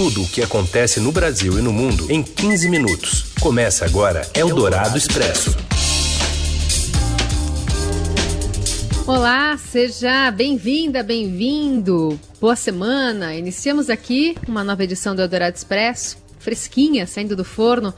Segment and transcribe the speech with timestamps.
[0.00, 3.34] Tudo o que acontece no Brasil e no mundo em 15 minutos.
[3.38, 5.54] Começa agora Eldorado Expresso.
[9.06, 12.18] Olá, seja bem-vinda, bem-vindo.
[12.40, 13.34] Boa semana.
[13.34, 17.92] Iniciamos aqui uma nova edição do Eldorado Expresso, fresquinha, saindo do forno,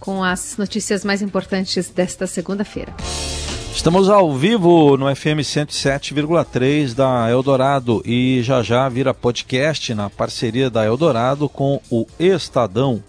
[0.00, 2.92] com as notícias mais importantes desta segunda-feira.
[3.74, 10.70] Estamos ao vivo no FM 107,3 da Eldorado e já já vira podcast na parceria
[10.70, 13.02] da Eldorado com o Estadão.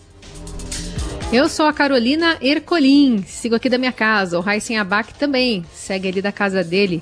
[1.32, 4.37] Eu sou a Carolina Ercolim, sigo aqui da minha casa.
[4.37, 7.01] O Raíssen Abac também segue ali da casa dele.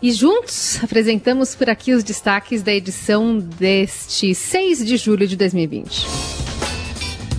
[0.00, 6.51] E juntos apresentamos por aqui os destaques da edição deste 6 de julho de 2020.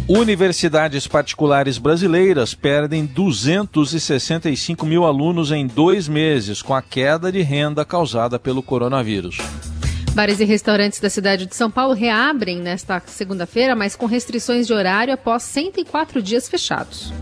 [0.07, 7.85] Universidades particulares brasileiras perdem 265 mil alunos em dois meses com a queda de renda
[7.85, 9.37] causada pelo coronavírus.
[10.13, 14.73] Bares e restaurantes da cidade de São Paulo reabrem nesta segunda-feira, mas com restrições de
[14.73, 17.13] horário após 104 dias fechados.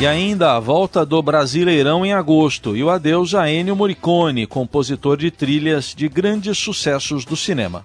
[0.00, 5.16] E ainda a volta do Brasileirão em agosto e o adeus a Ennio Morricone, compositor
[5.16, 7.84] de trilhas de grandes sucessos do cinema.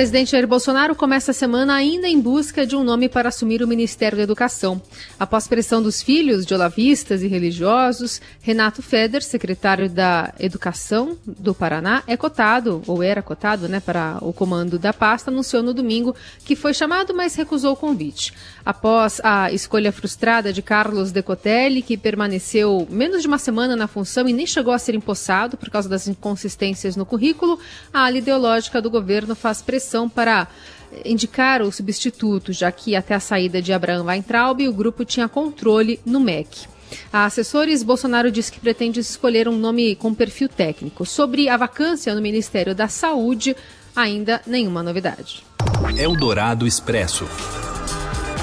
[0.00, 3.68] Presidente Jair Bolsonaro começa a semana ainda em busca de um nome para assumir o
[3.68, 4.80] Ministério da Educação.
[5.18, 12.02] Após pressão dos filhos de olavistas e religiosos, Renato Feder, secretário da Educação do Paraná,
[12.06, 16.56] é cotado, ou era cotado, né, para o comando da pasta, anunciou no domingo que
[16.56, 18.32] foi chamado, mas recusou o convite.
[18.64, 24.26] Após a escolha frustrada de Carlos Decotelli, que permaneceu menos de uma semana na função
[24.26, 27.58] e nem chegou a ser empossado por causa das inconsistências no currículo,
[27.92, 30.48] a ala ideológica do governo faz pressão para
[31.04, 36.00] indicar o substituto, já que até a saída de Abraham Weintraub o grupo tinha controle
[36.04, 36.66] no MEC.
[37.12, 41.06] A assessores, Bolsonaro disse que pretende escolher um nome com perfil técnico.
[41.06, 43.56] Sobre a vacância no Ministério da Saúde,
[43.94, 45.44] ainda nenhuma novidade.
[45.96, 47.26] Eldorado Expresso.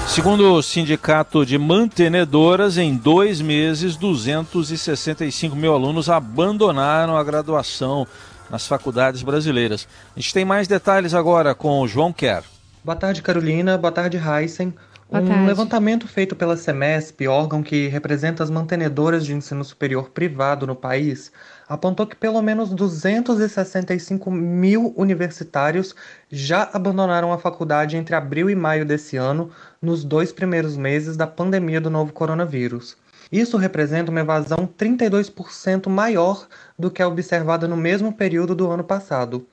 [0.08, 8.06] Segundo o Sindicato de Mantenedoras, em dois meses, 265 mil alunos abandonaram a graduação
[8.50, 9.88] nas faculdades brasileiras.
[10.16, 12.42] A gente tem mais detalhes agora com o João Kerr.
[12.84, 13.76] Boa tarde, Carolina.
[13.76, 14.74] Boa tarde, Heisen.
[15.10, 15.46] Boa um tarde.
[15.46, 21.32] levantamento feito pela SEMESP, órgão que representa as mantenedoras de ensino superior privado no país,
[21.66, 25.94] apontou que pelo menos 265 mil universitários
[26.30, 29.50] já abandonaram a faculdade entre abril e maio desse ano,
[29.80, 32.94] nos dois primeiros meses da pandemia do novo coronavírus.
[33.30, 36.46] Isso representa uma evasão 32% maior
[36.78, 39.46] do que a observada no mesmo período do ano passado.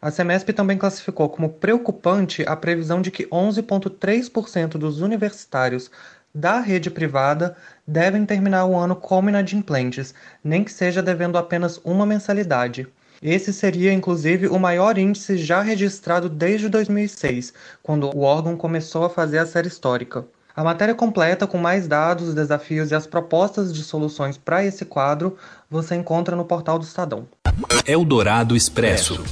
[0.00, 5.90] A Semesp também classificou como preocupante a previsão de que 11,3% dos universitários
[6.32, 10.14] da rede privada devem terminar o ano como inadimplentes,
[10.44, 12.86] nem que seja devendo apenas uma mensalidade.
[13.20, 17.52] Esse seria, inclusive, o maior índice já registrado desde 2006,
[17.82, 20.24] quando o órgão começou a fazer a série histórica.
[20.58, 25.38] A matéria completa, com mais dados, desafios e as propostas de soluções para esse quadro,
[25.70, 27.28] você encontra no portal do Estadão.
[27.86, 29.22] Eldorado Expresso.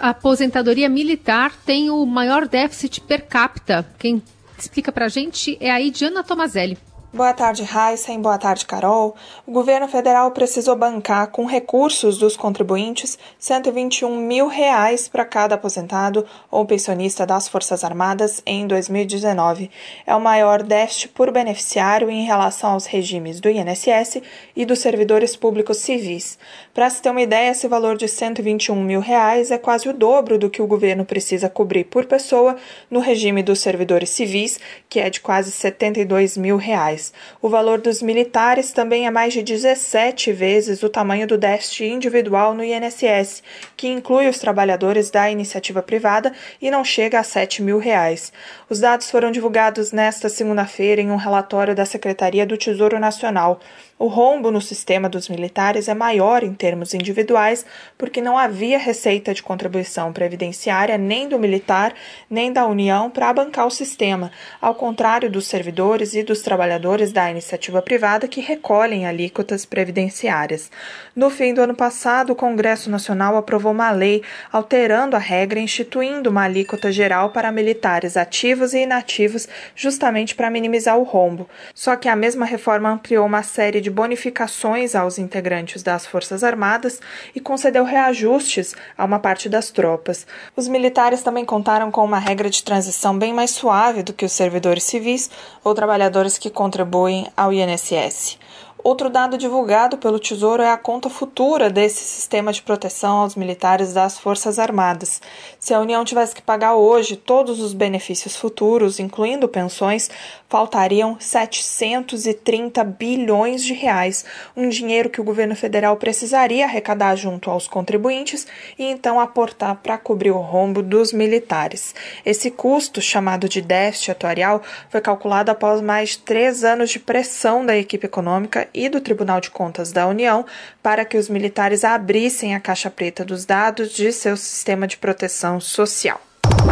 [0.00, 3.86] A aposentadoria militar tem o maior déficit per capita.
[3.96, 4.20] Quem
[4.58, 6.76] explica para a gente é a Idiana Tomazelli.
[7.14, 8.20] Boa tarde, Heisen.
[8.20, 9.14] Boa tarde, Carol.
[9.46, 16.26] O governo federal precisou bancar, com recursos dos contribuintes, 121 mil reais para cada aposentado
[16.50, 19.70] ou pensionista das Forças Armadas em 2019.
[20.04, 24.20] É o maior déficit por beneficiário em relação aos regimes do INSS
[24.56, 26.36] e dos servidores públicos civis.
[26.74, 30.36] Para se ter uma ideia, esse valor de 121 mil reais é quase o dobro
[30.36, 32.56] do que o governo precisa cobrir por pessoa
[32.90, 34.58] no regime dos servidores civis,
[34.88, 37.12] que é de quase 72 mil reais.
[37.40, 42.54] O valor dos militares também é mais de 17 vezes o tamanho do déficit individual
[42.54, 43.44] no INSS,
[43.76, 48.32] que inclui os trabalhadores da iniciativa privada e não chega a 7 mil reais.
[48.68, 53.60] Os dados foram divulgados nesta segunda-feira em um relatório da Secretaria do Tesouro Nacional.
[53.96, 57.64] O rombo no sistema dos militares é maior em termos individuais
[57.96, 61.94] porque não havia receita de contribuição previdenciária nem do militar
[62.28, 67.30] nem da União para bancar o sistema, ao contrário dos servidores e dos trabalhadores da
[67.30, 70.72] iniciativa privada que recolhem alíquotas previdenciárias.
[71.14, 76.30] No fim do ano passado, o Congresso Nacional aprovou uma lei alterando a regra instituindo
[76.30, 81.48] uma alíquota geral para militares ativos e inativos, justamente para minimizar o rombo.
[81.72, 87.00] Só que a mesma reforma ampliou uma série de bonificações aos integrantes das Forças Armadas
[87.34, 90.26] e concedeu reajustes a uma parte das tropas.
[90.56, 94.32] Os militares também contaram com uma regra de transição bem mais suave do que os
[94.32, 95.30] servidores civis
[95.62, 98.38] ou trabalhadores que contribuem ao INSS.
[98.84, 103.94] Outro dado divulgado pelo Tesouro é a conta futura desse sistema de proteção aos militares
[103.94, 105.22] das Forças Armadas.
[105.58, 110.10] Se a União tivesse que pagar hoje todos os benefícios futuros, incluindo pensões,
[110.54, 114.24] faltariam 730 bilhões de reais,
[114.56, 118.46] um dinheiro que o governo federal precisaria arrecadar junto aos contribuintes
[118.78, 121.92] e então aportar para cobrir o rombo dos militares.
[122.24, 127.66] Esse custo, chamado de déficit atuarial, foi calculado após mais de três anos de pressão
[127.66, 130.46] da equipe econômica e do Tribunal de Contas da União
[130.80, 135.58] para que os militares abrissem a caixa preta dos dados de seu sistema de proteção
[135.58, 136.20] social.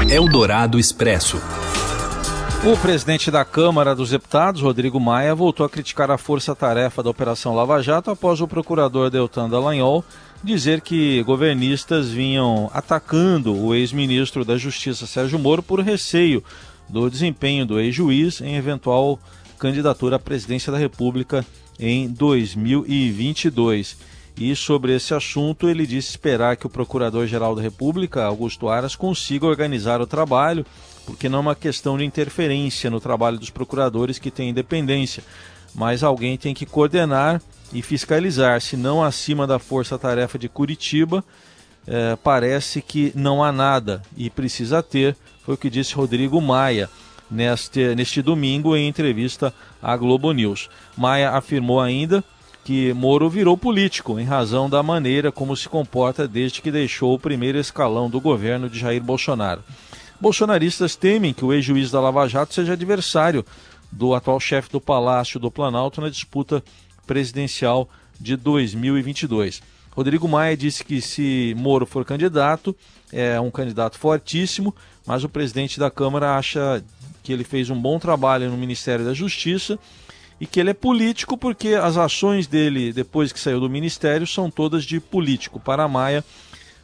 [0.09, 1.43] Eldorado Expresso.
[2.65, 7.57] O presidente da Câmara dos Deputados, Rodrigo Maia, voltou a criticar a força-tarefa da Operação
[7.57, 10.05] Lava Jato após o procurador Deltan Dallagnol
[10.45, 16.41] dizer que governistas vinham atacando o ex-ministro da Justiça Sérgio Moro por receio
[16.89, 19.19] do desempenho do ex-juiz em eventual
[19.59, 21.45] candidatura à presidência da República
[21.81, 23.97] em 2022.
[24.37, 29.47] E sobre esse assunto, ele disse esperar que o Procurador-Geral da República, Augusto Aras, consiga
[29.47, 30.65] organizar o trabalho,
[31.07, 35.23] porque não é uma questão de interferência no trabalho dos procuradores que têm independência,
[35.75, 37.41] mas alguém tem que coordenar
[37.73, 41.25] e fiscalizar, senão acima da força-tarefa de Curitiba,
[41.87, 46.89] eh, parece que não há nada e precisa ter, foi o que disse Rodrigo Maia
[47.31, 49.53] neste, neste domingo em entrevista
[49.83, 50.69] à Globo News.
[50.97, 52.23] Maia afirmou ainda
[52.65, 57.19] que Moro virou político em razão da maneira como se comporta desde que deixou o
[57.19, 59.65] primeiro escalão do governo de Jair Bolsonaro.
[60.23, 63.45] Bolsonaristas temem que o ex-juiz da Lava Jato seja adversário
[63.91, 66.63] do atual chefe do Palácio do Planalto na disputa
[67.05, 67.89] presidencial
[68.21, 69.61] de 2022.
[69.91, 72.73] Rodrigo Maia disse que se Moro for candidato,
[73.13, 74.73] é um candidato fortíssimo,
[75.05, 76.85] mas o presidente da Câmara acha
[77.21, 79.77] que ele fez um bom trabalho no Ministério da Justiça
[80.41, 84.49] e que ele é político porque as ações dele depois que saiu do ministério são
[84.49, 85.59] todas de político.
[85.59, 86.25] Para Maia,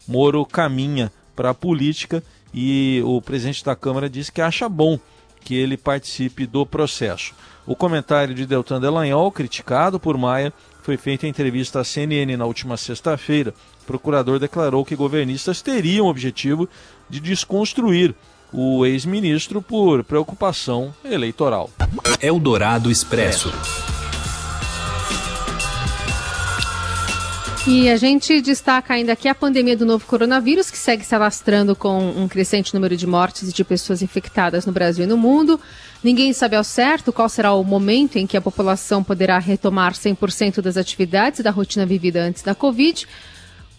[0.09, 2.21] Moro caminha para a política
[2.53, 4.99] e o presidente da Câmara disse que acha bom
[5.41, 7.35] que ele participe do processo.
[7.67, 10.53] O comentário de Deltan Delanhol, criticado por Maia,
[10.83, 13.53] foi feito em entrevista à CNN na última sexta-feira.
[13.83, 16.69] O procurador declarou que governistas teriam o objetivo
[17.11, 18.15] de desconstruir
[18.53, 21.71] o ex-ministro por preocupação eleitoral.
[22.23, 23.53] Eldorado Expresso.
[27.71, 31.77] E a gente destaca ainda aqui a pandemia do novo coronavírus, que segue se alastrando
[31.77, 35.61] com um crescente número de mortes e de pessoas infectadas no Brasil e no mundo.
[36.03, 40.63] Ninguém sabe ao certo qual será o momento em que a população poderá retomar 100%
[40.63, 43.07] das atividades da rotina vivida antes da Covid.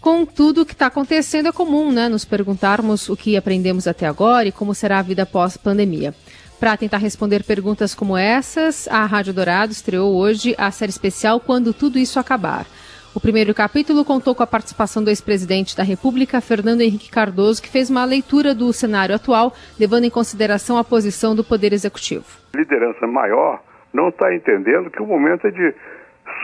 [0.00, 4.06] Com tudo o que está acontecendo, é comum né, nos perguntarmos o que aprendemos até
[4.06, 6.14] agora e como será a vida pós-pandemia.
[6.60, 11.74] Para tentar responder perguntas como essas, a Rádio Dourado estreou hoje a série especial Quando
[11.74, 12.68] Tudo Isso Acabar.
[13.12, 17.68] O primeiro capítulo contou com a participação do ex-presidente da República, Fernando Henrique Cardoso, que
[17.68, 22.24] fez uma leitura do cenário atual, levando em consideração a posição do Poder Executivo.
[22.54, 23.60] Liderança maior
[23.92, 25.74] não está entendendo que o momento é de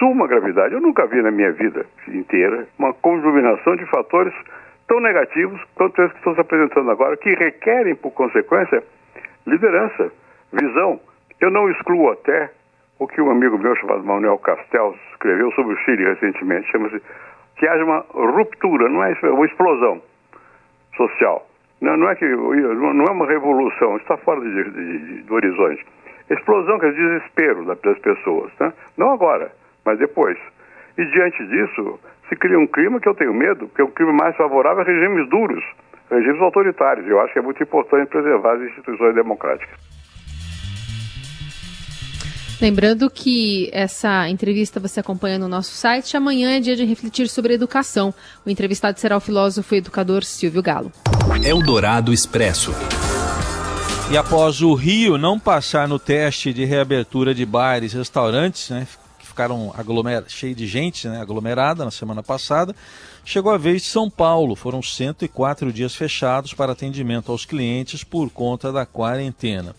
[0.00, 0.74] suma gravidade.
[0.74, 4.34] Eu nunca vi na minha vida inteira uma conjuminação de fatores
[4.88, 8.82] tão negativos quanto esses que estão se apresentando agora, que requerem, por consequência,
[9.46, 10.10] liderança,
[10.52, 10.98] visão.
[11.40, 12.50] Eu não excluo até
[12.98, 17.02] o que um amigo meu chamado Manuel Castells escreveu sobre o Chile recentemente, chama-se
[17.56, 20.00] que haja uma ruptura, não é uma explosão
[20.97, 21.47] social.
[21.80, 25.85] Não, não é que não é uma revolução, está fora de, de, de, do horizonte.
[26.30, 28.73] Explosão que é desespero das pessoas, né?
[28.97, 29.52] não agora
[29.87, 30.37] mas depois.
[30.99, 34.12] E diante disso, se cria um clima que eu tenho medo, que é um clima
[34.12, 35.64] mais favorável a regimes duros,
[36.11, 37.06] regimes autoritários.
[37.06, 39.95] Eu acho que é muito importante preservar as instituições democráticas.
[42.60, 46.16] Lembrando que essa entrevista você acompanha no nosso site.
[46.16, 48.14] Amanhã é dia de refletir sobre educação.
[48.46, 50.90] O entrevistado será o filósofo e educador Silvio Galo.
[51.44, 52.72] Eldorado Expresso.
[54.10, 58.86] E após o Rio não passar no teste de reabertura de bares e restaurantes, né,
[59.18, 59.75] ficaram
[60.28, 62.75] cheios de gente, né, aglomerada na semana passada.
[63.22, 68.30] Chegou a vez de São Paulo, foram 104 dias fechados para atendimento aos clientes por
[68.30, 69.75] conta da quarentena.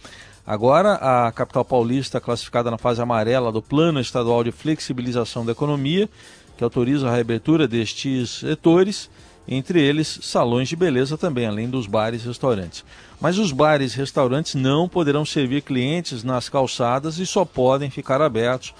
[0.47, 6.09] Agora, a capital paulista, classificada na fase amarela do Plano Estadual de Flexibilização da Economia,
[6.55, 9.09] que autoriza a reabertura destes setores,
[9.45, 12.85] entre eles salões de beleza também, além dos bares e restaurantes.
[13.19, 18.21] Mas os bares e restaurantes não poderão servir clientes nas calçadas e só podem ficar
[18.21, 18.73] abertos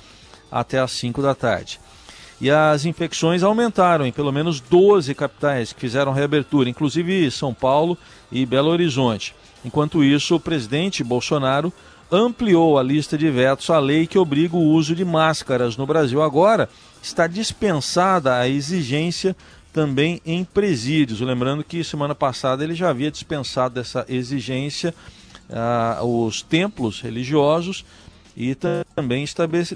[0.49, 1.81] até às 5 da tarde.
[2.39, 7.97] E as infecções aumentaram em pelo menos 12 capitais que fizeram reabertura, inclusive São Paulo
[8.31, 9.33] e Belo Horizonte.
[9.65, 11.73] Enquanto isso, o presidente Bolsonaro
[12.11, 16.21] ampliou a lista de vetos à lei que obriga o uso de máscaras no Brasil.
[16.21, 16.69] Agora
[17.01, 19.35] está dispensada a exigência
[19.73, 21.19] também em presídios.
[21.19, 24.93] Lembrando que semana passada ele já havia dispensado essa exigência
[25.97, 27.83] aos templos religiosos
[28.35, 28.55] e
[28.95, 29.25] também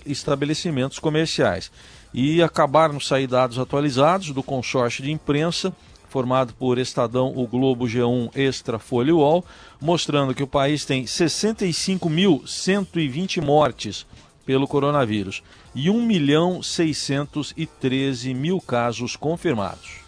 [0.05, 1.71] estabelecimentos comerciais.
[2.13, 5.73] E acabaram de sair dados atualizados do consórcio de imprensa
[6.11, 9.45] formado por Estadão, o Globo, G1, Extra, Folha e UOL,
[9.79, 14.05] mostrando que o país tem 65.120 mortes
[14.45, 15.41] pelo coronavírus
[15.73, 20.01] e 1 milhão 613 mil casos confirmados.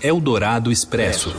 [0.00, 1.34] Eldorado Expresso.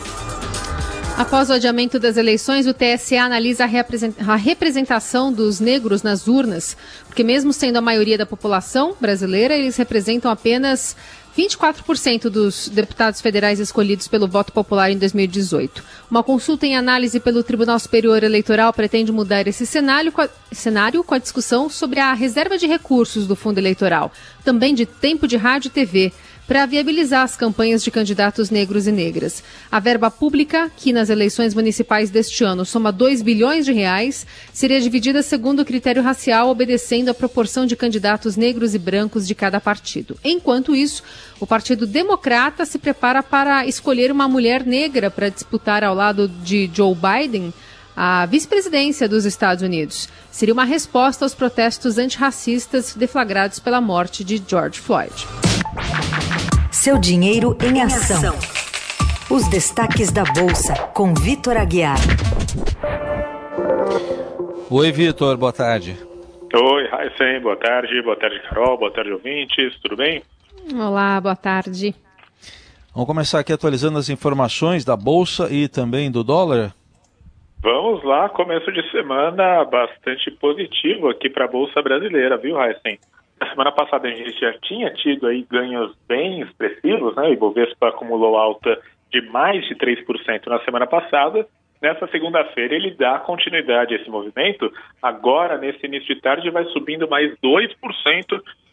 [1.22, 6.76] Após o adiamento das eleições, o TSE analisa a representação dos negros nas urnas,
[7.06, 10.96] porque mesmo sendo a maioria da população brasileira, eles representam apenas
[11.38, 15.84] 24% dos deputados federais escolhidos pelo voto popular em 2018.
[16.10, 20.12] Uma consulta em análise pelo Tribunal Superior Eleitoral pretende mudar esse cenário,
[20.50, 24.10] cenário com a discussão sobre a reserva de recursos do fundo eleitoral,
[24.44, 26.12] também de tempo de rádio e TV
[26.46, 29.42] para viabilizar as campanhas de candidatos negros e negras.
[29.70, 34.80] A verba pública, que nas eleições municipais deste ano soma 2 bilhões de reais, seria
[34.80, 39.60] dividida segundo o critério racial, obedecendo à proporção de candidatos negros e brancos de cada
[39.60, 40.16] partido.
[40.24, 41.02] Enquanto isso,
[41.38, 46.70] o Partido Democrata se prepara para escolher uma mulher negra para disputar ao lado de
[46.74, 47.52] Joe Biden
[47.96, 50.08] a vice-presidência dos Estados Unidos.
[50.30, 55.12] Seria uma resposta aos protestos antirracistas deflagrados pela morte de George Floyd.
[56.82, 58.34] Seu dinheiro em ação.
[59.30, 61.94] Os destaques da Bolsa, com Vitor Aguiar.
[64.68, 65.96] Oi, Vitor, boa tarde.
[66.52, 68.02] Oi, Raíssen, boa tarde.
[68.02, 68.76] Boa tarde, Carol.
[68.76, 69.80] Boa tarde, ouvintes.
[69.80, 70.24] Tudo bem?
[70.74, 71.94] Olá, boa tarde.
[72.92, 76.74] Vamos começar aqui atualizando as informações da Bolsa e também do dólar.
[77.62, 82.98] Vamos lá, começo de semana bastante positivo aqui para a Bolsa Brasileira, viu, Heisen?
[83.42, 87.24] Na semana passada a gente já tinha tido aí ganhos bem expressivos, né?
[87.24, 88.80] O Ibovespa acumulou alta
[89.10, 91.44] de mais de 3% na semana passada.
[91.82, 94.72] Nessa segunda-feira ele dá continuidade a esse movimento.
[95.02, 97.68] Agora, nesse início de tarde, vai subindo mais 2%.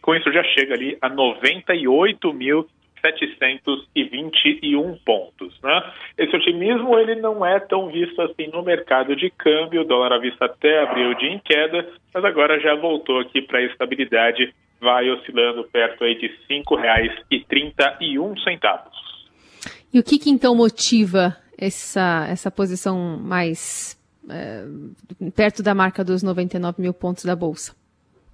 [0.00, 2.64] Com isso já chega ali a 98 mil
[3.00, 5.60] 721 pontos.
[5.62, 5.92] Né?
[6.18, 10.18] Esse otimismo ele não é tão visto assim no mercado de câmbio, o dólar à
[10.18, 15.08] vista até abriu de em queda, mas agora já voltou aqui para a estabilidade, vai
[15.10, 18.80] oscilando perto aí de R$ 5,31.
[19.92, 24.64] E o que, que então motiva essa, essa posição mais é,
[25.34, 27.74] perto da marca dos 99 mil pontos da Bolsa?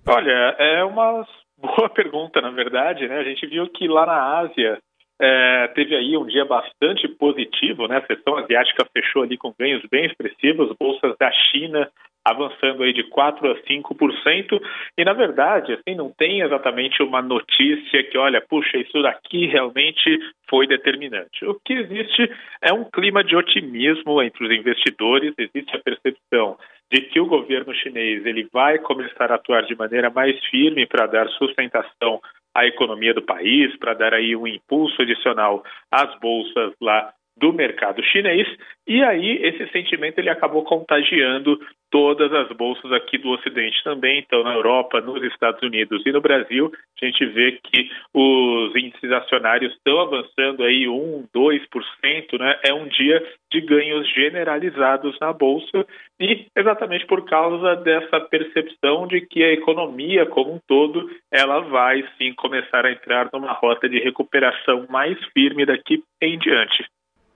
[0.06, 1.26] Olha, é uma
[1.58, 3.18] Boa pergunta, na verdade, né?
[3.18, 4.78] A gente viu que lá na Ásia
[5.20, 7.98] é, teve aí um dia bastante positivo, né?
[7.98, 11.90] A sessão asiática fechou ali com ganhos bem expressivos, bolsas da China
[12.26, 14.60] avançando aí de 4 a 5%,
[14.98, 20.18] e na verdade, assim, não tem exatamente uma notícia que, olha, puxa, isso daqui realmente
[20.50, 21.44] foi determinante.
[21.44, 22.28] O que existe
[22.60, 26.58] é um clima de otimismo entre os investidores, existe a percepção
[26.92, 31.06] de que o governo chinês ele vai começar a atuar de maneira mais firme para
[31.06, 32.20] dar sustentação
[32.54, 38.02] à economia do país, para dar aí um impulso adicional às bolsas lá do mercado
[38.02, 38.46] chinês
[38.86, 41.58] e aí esse sentimento ele acabou contagiando
[41.90, 46.20] todas as bolsas aqui do Ocidente também, então na Europa, nos Estados Unidos e no
[46.20, 52.60] Brasil, a gente vê que os índices acionários estão avançando aí 1, 2%, né?
[52.64, 55.86] É um dia de ganhos generalizados na bolsa
[56.20, 62.04] e exatamente por causa dessa percepção de que a economia como um todo, ela vai
[62.18, 66.84] sim começar a entrar numa rota de recuperação mais firme daqui em diante.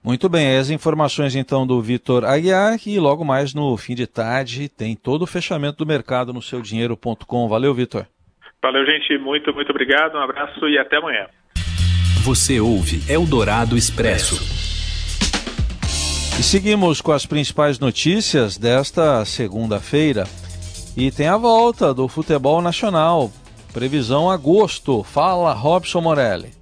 [0.03, 4.67] Muito bem, as informações então do Vitor Aguiar e logo mais no fim de tarde
[4.67, 7.47] tem todo o fechamento do mercado no seudinheiro.com.
[7.47, 8.07] Valeu, Vitor.
[8.63, 9.15] Valeu, gente.
[9.19, 10.15] Muito, muito obrigado.
[10.15, 11.27] Um abraço e até amanhã.
[12.23, 14.35] Você ouve Eldorado Expresso.
[16.39, 20.23] E seguimos com as principais notícias desta segunda-feira.
[20.97, 23.31] E tem a volta do futebol nacional.
[23.71, 25.03] Previsão agosto.
[25.03, 26.60] Fala, Robson Morelli.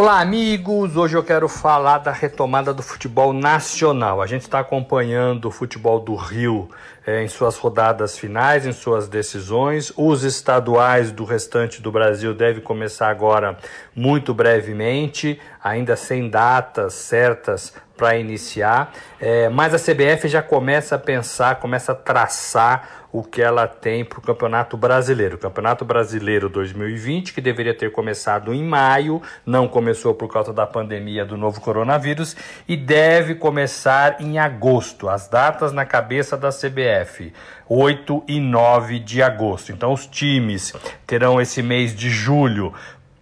[0.00, 0.96] Olá, amigos!
[0.96, 4.22] Hoje eu quero falar da retomada do futebol nacional.
[4.22, 6.70] A gente está acompanhando o futebol do Rio
[7.04, 9.92] é, em suas rodadas finais, em suas decisões.
[9.96, 13.58] Os estaduais do restante do Brasil devem começar agora
[13.92, 20.98] muito brevemente, ainda sem datas certas para iniciar, é, mas a CBF já começa a
[21.00, 25.36] pensar, começa a traçar o que ela tem para o Campeonato Brasileiro.
[25.36, 30.66] O Campeonato Brasileiro 2020, que deveria ter começado em maio, não começou por causa da
[30.66, 32.36] pandemia do novo coronavírus
[32.68, 35.08] e deve começar em agosto.
[35.08, 37.32] As datas na cabeça da CBF.
[37.68, 39.72] 8 e 9 de agosto.
[39.72, 40.72] Então, os times
[41.06, 42.72] terão esse mês de julho,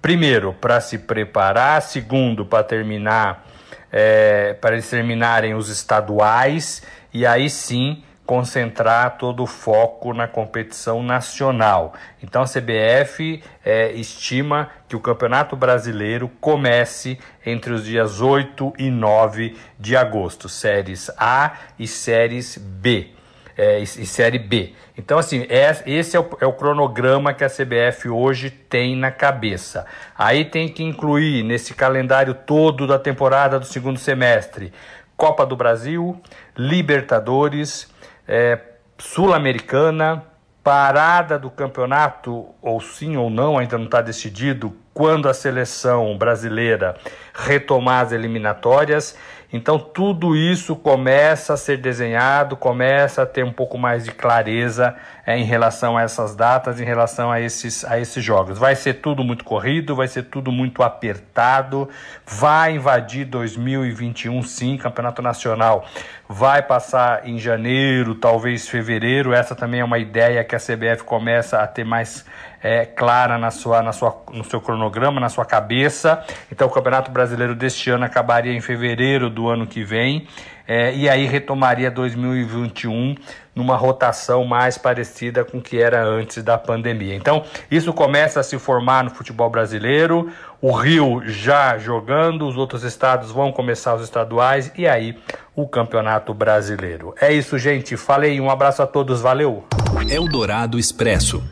[0.01, 3.45] primeiro, para se preparar, segundo, para terminar,
[3.91, 11.03] é, para eles terminarem os estaduais, e aí sim concentrar todo o foco na competição
[11.03, 11.95] nacional.
[12.23, 18.91] Então a CBF é, estima que o Campeonato Brasileiro comece entre os dias 8 e
[18.91, 23.13] 9 de agosto, séries A e séries B.
[23.59, 24.75] É, e, e Série B.
[24.99, 29.11] Então, assim, é, esse é o, é o, cronograma que a CBF hoje tem na
[29.11, 29.87] cabeça.
[30.15, 34.75] Aí tem que incluir nesse calendário todo da temporada do segundo semestre
[35.17, 36.21] Copa do Brasil,
[36.55, 37.89] Libertadores,
[38.27, 38.59] é,
[38.99, 40.23] Sul-Americana,
[40.63, 46.97] parada do campeonato, ou sim ou não, ainda não está decidido, quando a seleção brasileira
[47.35, 49.15] retomar as eliminatórias.
[49.53, 54.97] Então, tudo isso começa a ser desenhado, começa a ter um pouco mais de clareza
[55.25, 58.59] é, em relação a essas datas, em relação a esses, a esses jogos.
[58.59, 61.89] Vai ser tudo muito corrido, vai ser tudo muito apertado,
[62.27, 65.87] vai invadir 2021, sim, Campeonato Nacional
[66.29, 69.33] vai passar em janeiro, talvez fevereiro.
[69.33, 72.25] Essa também é uma ideia que a CBF começa a ter mais
[72.63, 76.25] é, clara na sua, na sua, no seu cronograma, na sua cabeça.
[76.51, 80.27] Então, o Campeonato Brasileiro deste ano acabaria em fevereiro do ano que vem.
[80.69, 83.15] É, e aí retomaria 2021
[83.55, 87.15] numa rotação mais parecida com o que era antes da pandemia.
[87.15, 90.31] Então, isso começa a se formar no futebol brasileiro,
[90.61, 95.17] o Rio já jogando, os outros estados vão começar os estaduais e aí
[95.55, 97.15] o Campeonato Brasileiro.
[97.19, 97.97] É isso, gente.
[97.97, 99.65] Falei, um abraço a todos, valeu.
[100.11, 101.43] Eldorado Expresso.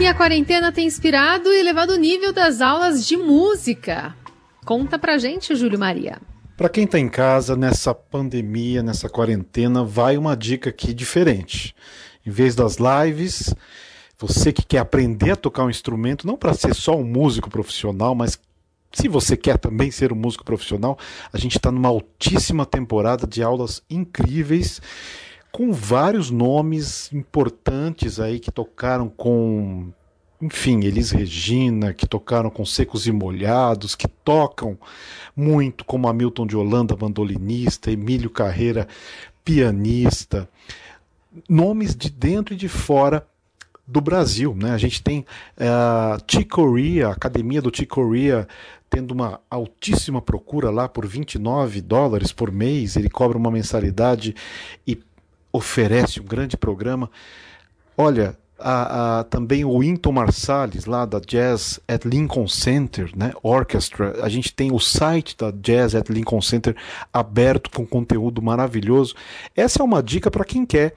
[0.00, 4.14] E a quarentena tem inspirado e elevado o nível das aulas de música.
[4.64, 6.18] Conta pra gente, Júlio Maria.
[6.58, 11.72] Para quem está em casa, nessa pandemia, nessa quarentena, vai uma dica aqui diferente.
[12.26, 13.54] Em vez das lives,
[14.18, 18.12] você que quer aprender a tocar um instrumento, não para ser só um músico profissional,
[18.12, 18.36] mas
[18.90, 20.98] se você quer também ser um músico profissional,
[21.32, 24.82] a gente está numa altíssima temporada de aulas incríveis
[25.52, 29.92] com vários nomes importantes aí que tocaram com,
[30.40, 34.78] enfim, Elis Regina, que tocaram com Secos e Molhados, que tocam
[35.34, 38.86] muito, como Hamilton de Holanda, bandolinista, Emílio Carreira,
[39.44, 40.48] pianista,
[41.48, 43.26] nomes de dentro e de fora
[43.86, 44.54] do Brasil.
[44.54, 44.70] Né?
[44.70, 45.26] A gente tem
[45.58, 48.46] a uh, Chicoria, a Academia do Chicoria,
[48.88, 52.96] tendo uma altíssima procura lá por 29 dólares por mês.
[52.96, 54.36] Ele cobra uma mensalidade
[54.86, 55.00] e
[55.52, 57.10] oferece um grande programa.
[57.96, 64.22] Olha, a, a, também o Winton Marsalis, lá da Jazz at Lincoln Center, né, Orchestra.
[64.22, 66.76] A gente tem o site da Jazz at Lincoln Center
[67.12, 69.14] aberto com conteúdo maravilhoso.
[69.54, 70.94] Essa é uma dica para quem quer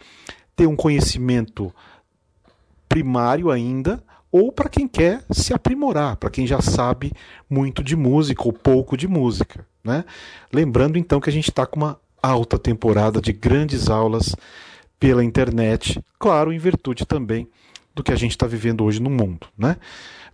[0.56, 1.74] ter um conhecimento
[2.90, 7.12] primário ainda, ou para quem quer se aprimorar, para quem já sabe
[7.50, 9.66] muito de música ou pouco de música.
[9.84, 10.06] Né?
[10.52, 14.36] Lembrando então que a gente está com uma alta temporada de grandes aulas
[15.02, 17.50] pela internet, claro, em virtude também
[17.94, 19.48] do que a gente está vivendo hoje no mundo.
[19.58, 19.76] Né?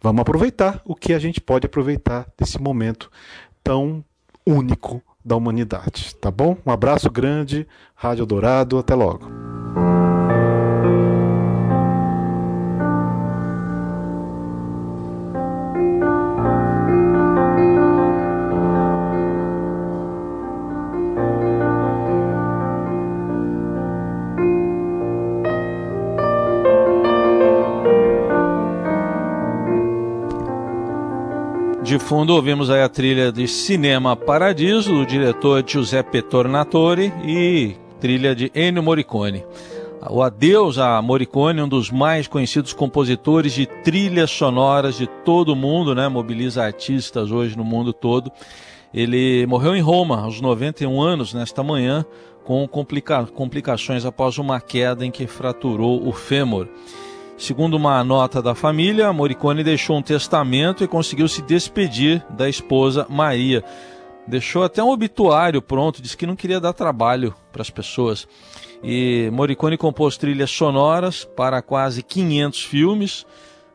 [0.01, 3.09] Vamos aproveitar o que a gente pode aproveitar desse momento
[3.63, 4.03] tão
[4.45, 6.57] único da humanidade, tá bom?
[6.65, 9.56] Um abraço grande, Rádio Dourado, até logo.
[31.87, 38.35] De fundo ouvimos aí a trilha de Cinema Paradiso, do diretor Giuseppe Tornatore e trilha
[38.35, 39.45] de Ennio Morricone.
[40.09, 45.55] O adeus a Morricone, um dos mais conhecidos compositores de trilhas sonoras de todo o
[45.55, 46.09] mundo, né?
[46.09, 48.29] mobiliza artistas hoje no mundo todo.
[48.93, 52.05] Ele morreu em Roma aos 91 anos nesta manhã
[52.43, 56.67] com complica complicações após uma queda em que fraturou o fêmur.
[57.37, 63.05] Segundo uma nota da família, Morricone deixou um testamento e conseguiu se despedir da esposa
[63.07, 63.63] Maria.
[64.27, 68.27] Deixou até um obituário pronto, disse que não queria dar trabalho para as pessoas.
[68.83, 73.23] E Morricone compôs trilhas sonoras para quase 500 filmes,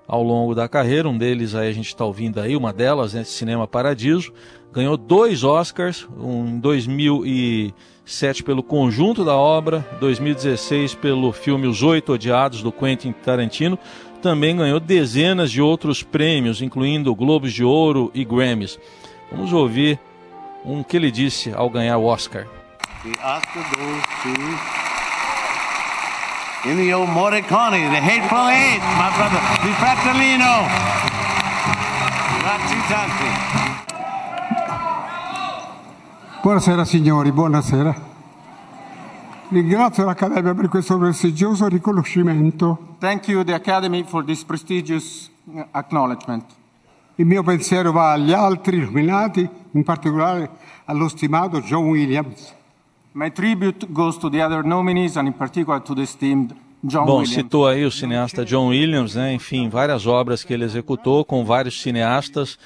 [0.09, 1.09] ao longo da carreira.
[1.09, 4.33] Um deles aí a gente está ouvindo aí, uma delas, né, Cinema Paradiso.
[4.73, 12.15] Ganhou dois Oscars, um em 2007 pelo conjunto da obra, 2016 pelo filme Os Oito
[12.15, 13.79] Odiados do Quentin Tarantino.
[14.23, 18.79] Também ganhou dezenas de outros prêmios, incluindo Globos de Ouro e Grammys.
[19.31, 20.01] Vamos ouvir
[20.65, 22.47] um que ele disse ao ganhar o Oscar.
[23.03, 24.31] The Oscar goes to
[26.71, 30.63] Ennio Morricone, The Hateful Eight, my brother, Di Fratellino.
[36.43, 37.95] Buonasera signori, buonasera.
[39.51, 42.97] Ringrazio l'Accademia per questo prestigioso riconoscimento.
[42.99, 45.31] Thank you the Academy for this prestigious
[45.71, 46.45] acknowledgement.
[47.15, 50.51] Il mio pensiero va agli altri nominati, in particolare
[50.87, 52.53] allo stimato John Williams.
[53.13, 57.19] My tribute goes to the other nominees and in particular to the esteemed John Bom,
[57.19, 57.35] Williams.
[57.35, 59.33] citou aí o cineasta John Williams, né?
[59.33, 62.59] Enfim, várias obras que ele executou com vários cineastas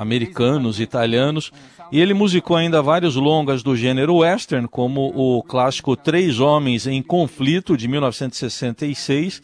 [0.00, 1.52] americanos, italianos,
[1.92, 7.02] e ele musicou ainda vários longas do gênero western, como o clássico Três Homens em
[7.02, 9.42] Conflito de 1966.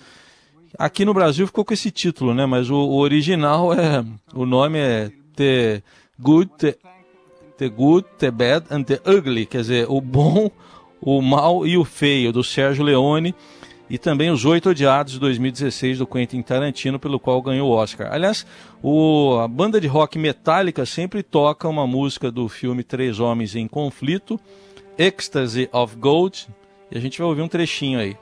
[0.79, 2.47] Aqui no Brasil ficou com esse título, né?
[2.47, 5.83] Mas o, o original é, o nome é The
[6.19, 6.77] Good, The
[7.59, 10.51] The Good, The Bad and The Ugly, quer dizer, o bom,
[11.01, 13.35] o mal e o feio, do Sérgio Leone,
[13.88, 18.12] e também Os Oito Odiados de 2016 do Quentin Tarantino, pelo qual ganhou o Oscar.
[18.12, 18.46] Aliás,
[18.83, 23.68] o, a banda de rock Metallica sempre toca uma música do filme Três Homens em
[23.68, 24.40] Conflito,
[24.99, 26.49] Ecstasy of Gold,
[26.90, 28.16] e a gente vai ouvir um trechinho aí.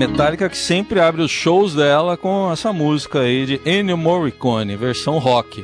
[0.00, 5.18] Metallica que sempre abre os shows dela com essa música aí de Ennio Morricone, versão
[5.18, 5.62] rock.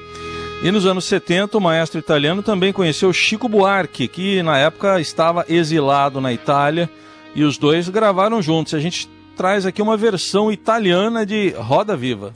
[0.63, 5.47] E nos anos 70, o maestro italiano também conheceu Chico Buarque, que na época estava
[5.49, 6.91] exilado na Itália,
[7.35, 8.75] e os dois gravaram juntos.
[8.75, 12.35] A gente traz aqui uma versão italiana de Roda Viva.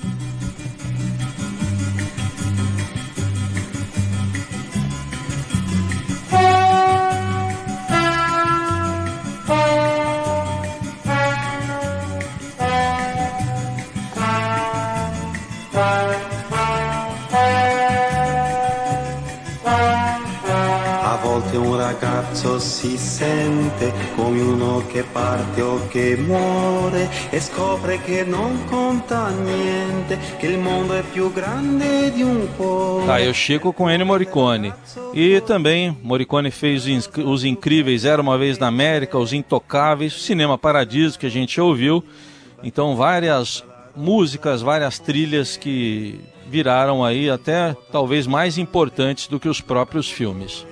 [21.58, 29.30] Ragazzo si sente come uno che parte o che muore e scopre che non conta
[29.30, 33.06] niente, che il mondo é più grande di un cuore.
[33.06, 34.72] Tá, eu Chico com Ennio Morricone.
[35.12, 36.86] E também Morricone fez
[37.24, 42.04] Os Incríveis Era Uma Vez na América, Os Intocáveis, Cinema Paradiso, que a gente ouviu.
[42.62, 43.64] Então, várias
[43.96, 50.66] músicas, várias trilhas que viraram aí até talvez mais importantes do que os próprios filmes.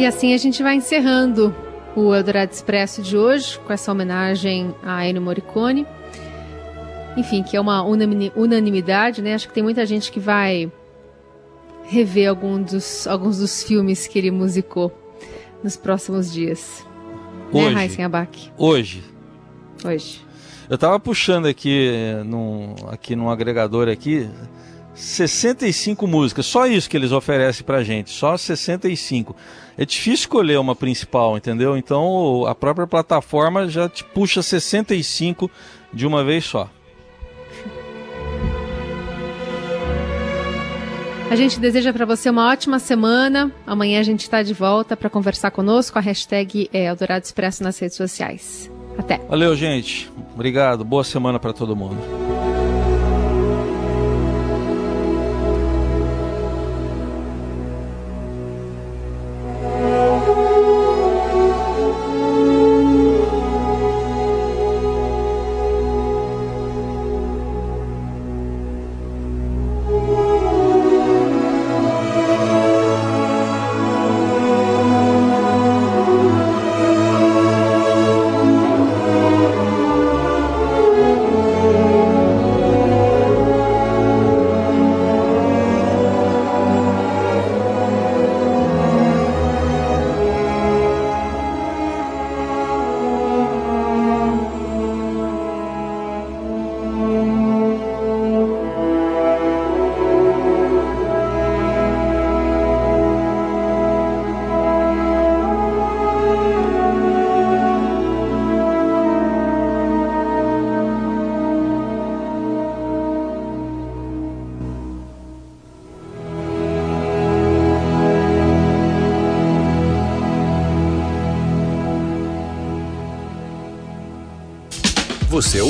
[0.00, 1.54] E assim a gente vai encerrando
[1.94, 5.86] o Eldorado Expresso de hoje, com essa homenagem a Ennio Morricone.
[7.18, 9.34] Enfim, que é uma unanimidade, né?
[9.34, 10.72] Acho que tem muita gente que vai
[11.84, 14.90] rever algum dos, alguns dos filmes que ele musicou
[15.62, 16.82] nos próximos dias.
[17.52, 18.50] Né, hoje, né, Heisen Abac?
[18.56, 19.04] Hoje.
[19.84, 20.22] Hoje.
[20.70, 21.92] Eu tava puxando aqui
[22.24, 24.30] num, aqui num agregador aqui
[25.00, 29.34] 65 músicas, só isso que eles oferecem pra gente, só 65.
[29.76, 31.76] É difícil escolher uma principal, entendeu?
[31.76, 35.50] Então a própria plataforma já te puxa 65
[35.92, 36.68] de uma vez só.
[41.30, 43.52] A gente deseja para você uma ótima semana.
[43.64, 45.96] Amanhã a gente está de volta para conversar conosco.
[45.96, 48.68] A hashtag é Eldorado Expresso nas redes sociais.
[48.98, 49.18] Até.
[49.28, 50.10] Valeu, gente.
[50.34, 50.84] Obrigado.
[50.84, 52.29] Boa semana para todo mundo.